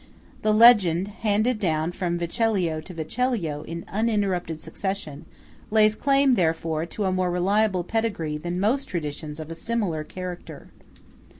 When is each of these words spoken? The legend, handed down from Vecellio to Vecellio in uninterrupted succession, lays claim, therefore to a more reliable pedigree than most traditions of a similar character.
The 0.41 0.51
legend, 0.51 1.09
handed 1.19 1.59
down 1.59 1.91
from 1.91 2.17
Vecellio 2.17 2.81
to 2.85 2.91
Vecellio 2.95 3.61
in 3.67 3.85
uninterrupted 3.87 4.59
succession, 4.59 5.25
lays 5.69 5.93
claim, 5.95 6.33
therefore 6.33 6.87
to 6.87 7.03
a 7.03 7.11
more 7.11 7.29
reliable 7.29 7.83
pedigree 7.83 8.37
than 8.39 8.59
most 8.59 8.85
traditions 8.87 9.39
of 9.39 9.51
a 9.51 9.53
similar 9.53 10.03
character. 10.03 10.69